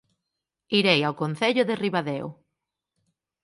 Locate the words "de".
1.69-1.75